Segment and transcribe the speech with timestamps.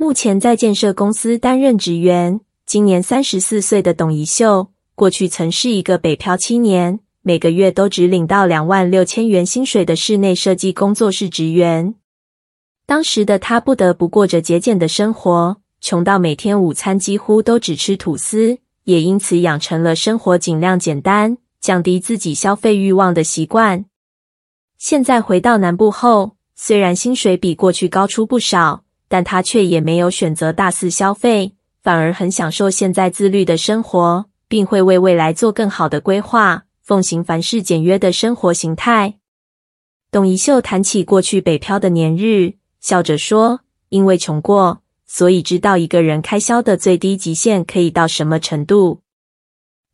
[0.00, 11.96] 目前在建设公司担任职员，今年三十四岁的董一秀，过去曾是一个北漂七年，每个月都只领到两万六千元薪水的室内设计工作室职员。
[12.86, 23.84] 当时的他不得不过着节俭的生活，穷到每天午餐几乎都只吃吐司，也因此养成了生活尽量简单、降低自己消费欲望的习惯。
[24.78, 39.14] 现在回到南部后，虽然薪水比过去高出不少，但他却也没有选择大肆消费，反而很享受现在自律的生活，并会为未来做更好的规划，奉行凡事简约的生活形态。
[40.10, 43.60] 董一秀谈起过去北漂的年日，笑着说
[43.90, 49.00] ：“因为穷过，所以知道一个人开销的最低极限可以到什么程度。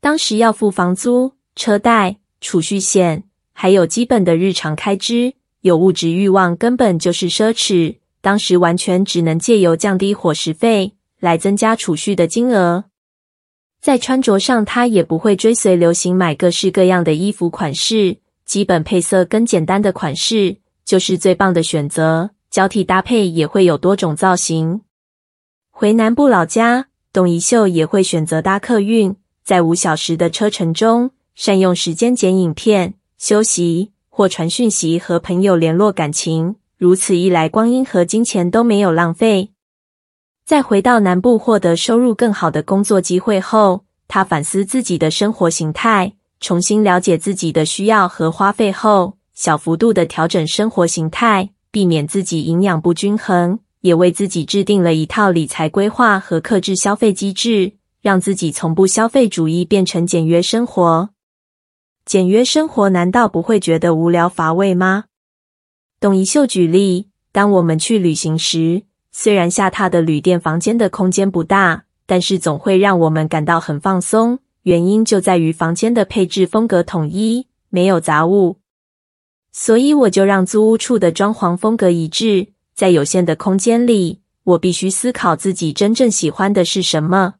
[0.00, 3.24] 当时要付房租、车贷、储蓄险。”
[3.56, 7.98] 还有基本的日常开支，有物质欲望根本就是奢侈。
[8.24, 12.84] 当时完全只能借由降低伙食费来增加储蓄的金额。
[13.82, 22.30] 在穿着上，他也不会追随流行买各式各样的衣服款式，基本配色跟简单的款式就是最棒的选择。
[22.48, 24.80] 交替搭配也会有多种造型。
[25.70, 32.94] 回南部老家，董一秀也会选择搭客运，在五小时的车程中，善用时间剪影片。
[33.18, 39.50] 休息或传讯息和朋友联络感情，如此一来，光阴和金钱都没有浪费。
[40.44, 61.08] 在回到南部获得收入更好的工作机会后，他反思自己的生活形态，重新了解自己的需要和花费后，小幅度的调整生活形态，避免自己营养不均衡，也为自己制定了一套理财规划和克制消费机制，让自己从不消费主义变成简约生活。
[62.04, 65.04] 简约生活难道不会觉得无聊乏味吗？
[66.04, 74.38] 董一秀举例，当我们去旅行时，虽然下榻的旅店房间的空间不大，但是总会让我们感到很放松。
[74.64, 78.58] 原因就在于房间的配置风格统一，没有杂物。
[79.50, 82.48] 所以我就让租屋处的装潢风格一致。
[82.74, 87.36] 在有限的空间里，我必须思考自己真正喜欢的是什么。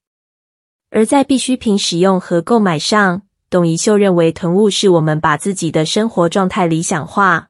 [0.88, 7.48] 而在必需品使用和购买上，董一秀认为，囤物是我们把自己的生活状态理想化。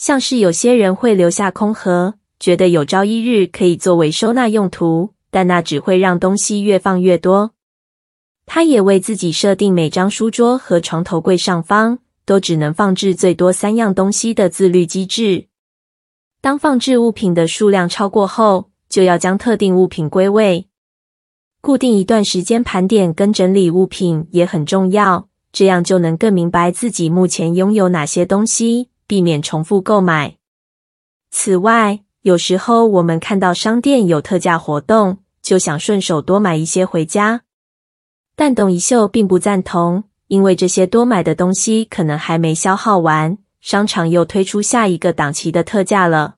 [0.00, 7.52] 像是有些人会留下空盒，觉得有朝一日可以作为收纳用途，但那只会让东西越放越多。
[8.46, 15.48] 他也为自己设定每张书桌和床头柜上方都只能放置最多三样东西的自律机制。
[16.40, 20.66] 当放置物品的数量超过后，就要将特定物品归位。
[21.60, 30.36] 固定一段时间盘点跟整理物品也很重要，这样就能更明白自己目前拥有哪些东西，避免重复购买。
[31.32, 37.40] 此外，有时候我们看到商店有特价活动，就想顺手多买一些回家。
[38.36, 46.36] 但董一秀并不赞同，因为这些多买的东西可能还没消耗完，商场又推出下一个档期的特价了。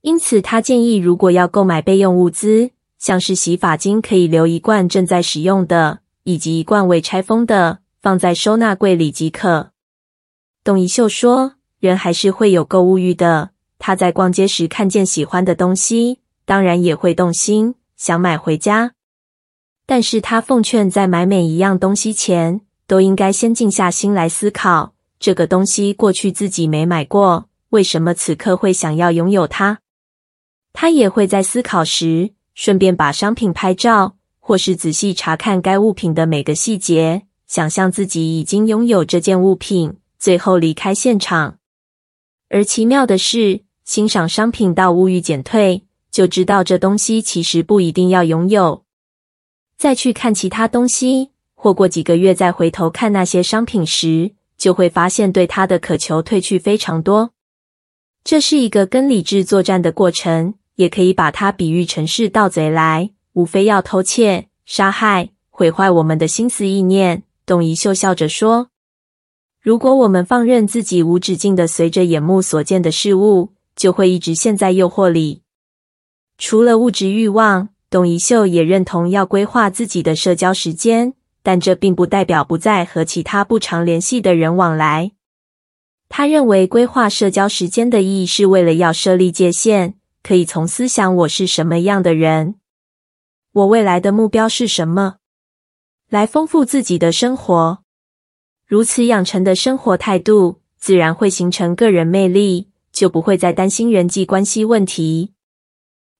[0.00, 9.72] 因此，他建议如果要购买备用物资，像是洗发精，可以留一罐正在使用的，以及一罐未拆封的，放在收纳柜里即可。
[10.62, 11.56] 董一秀说
[11.88, 13.50] ：“人还是会有购物欲的。
[13.78, 18.92] 他在逛街时看见喜欢的东西，当然也会动心，想买回家。
[19.86, 29.78] 但是他奉劝，在买每一样东西前，都应该先静下心来思考，这个东西过去自己没买过，为什么此刻会想要拥有它？
[30.72, 41.56] 他也会在思考时。”顺便把商品拍照，或是仔细查看该物品的每个细节，想象自己已经拥有这件物品，最后离开现场。
[42.48, 48.84] 而奇妙的是，欣赏商品到物欲减退，就知道这东西其实不一定要拥有。
[49.76, 57.30] 再去看其他东西，或过几个月再回头看那些商品时，就会发现对它的渴求退去非常多。
[58.22, 60.54] 这是一个跟理智作战的过程。
[60.76, 67.22] 也可以把它比喻成是盗贼来，无非要偷窃、杀害、毁坏我们的心思意念。
[67.46, 68.70] 董一秀笑着说
[69.64, 75.40] ：“如果我们放任自己无止境的随着眼目所见的事物，就会一直陷在诱惑里。
[76.36, 85.12] 除了物质欲望，董一秀也认同要规划自己的社交时间，但这并不代表不再和其他不常联系的人往来。
[86.10, 92.56] 他认为，规划社交时间的意义是为了要设立界限。”可以从思想我是什么样的人，
[93.52, 95.16] 我未来的目标是什么，
[96.08, 97.83] 来丰富自己的生活。
[98.66, 105.32] 如此养成的生活态度，自然会形成个人魅力，就不会再担心人际关系问题。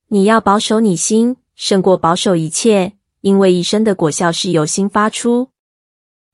[0.09, 2.93] 你要保守你心，胜过保守一切，
[3.23, 5.49] 因为一生的果效是由心发出。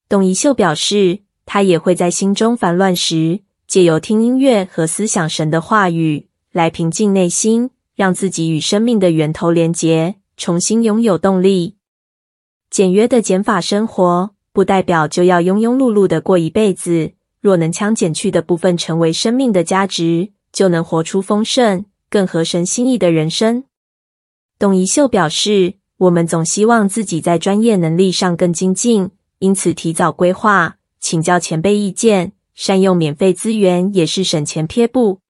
[0.08, 11.76] 董一秀表示，他也会在心中烦乱时，借由听音乐和思想神的话语，来平静内心，让自己与生命的源头连结，重新拥有动力。
[12.68, 14.30] 简约的减法生活，
[14.60, 17.12] 不代表就要庸庸碌碌的过一辈子。
[17.40, 23.64] 若能将减去的部分成为生命的价值，就能活出丰盛、更合神心意的人生。
[24.58, 29.08] 董一秀表示，我们总希望自己在专业能力上更精进，
[29.38, 35.20] 因此提早规划，请教前辈意见，善用免费资源也是省钱撇步。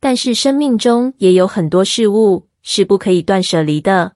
[0.00, 4.14] 但是生命中也有很多事物是不可以断舍离的。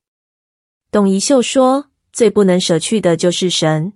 [0.90, 3.92] 董一秀说，最不能舍去的就是神，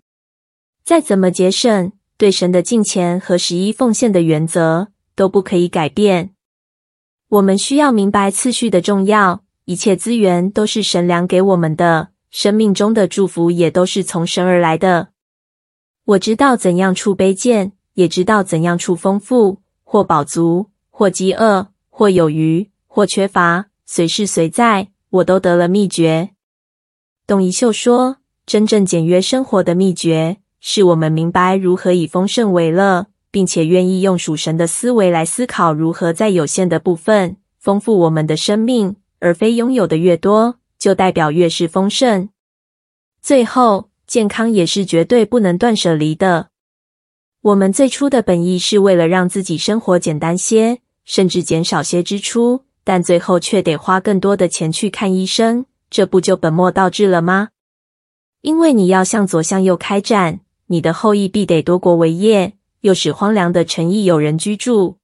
[0.86, 1.92] 再怎么节省。
[2.16, 6.30] 对神的敬虔和十一奉献的原则都不可以改变。
[7.28, 9.42] 我们需要明白次序的重要。
[9.66, 15.08] 一切资源都是神量给我们的，生命中的祝福也都是从神而来的。
[16.04, 26.30] 我知道怎样处卑贱，也知道怎样处丰富，或饱足，或饥饿，或有余，或缺乏，随事随在，我都得了秘诀。
[27.26, 42.29] 董一秀说：“真正简约生活的秘诀。”是我们明白如何以丰盛为乐，并且愿意用属神的思维来思考如何在有限的部分丰富我们的生命，而非拥有的越多就代表越是丰盛。
[43.20, 46.49] 最后，健康也是绝对不能断舍离的。
[47.43, 57.50] 我们最初的本意是为了让自己生活简单些，甚至减少些支出，但最后却得花更多的钱去看医生，这不就本末倒置了吗？
[58.41, 60.41] 因为你要向左向右开展。
[60.66, 64.98] 你的后裔必得多国为业，又使荒凉的城邑有人居住。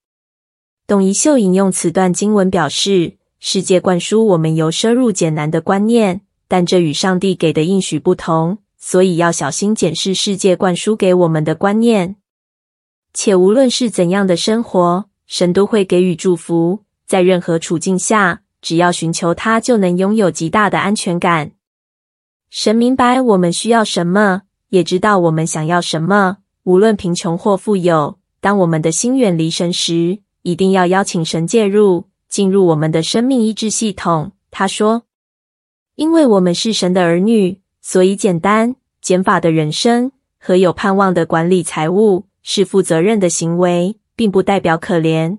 [0.87, 12.17] 董一秀引用此段经文表示，世界灌输我们由奢入俭难的观念，但这与上帝给的应许不同，所以要小心检视世界灌输给我们的观念。
[13.15, 21.53] 且无论是怎样的生活，神都会给予祝福，在任何处境下，只要寻求他，就能拥有极大的安全感。
[22.51, 24.43] 神明白我们需要什么。
[24.73, 28.19] 也知道我们想要什么，无论贫穷或富有。
[28.41, 34.33] 当我们的心远离神时，一定要邀请神介入，进入我们的生命医治系统。
[34.51, 35.03] 他说
[35.97, 45.37] ：“因为我们是神的儿女，所以简单减法的人生和有盼望的管理财务是负责任的行为，并不代表可怜。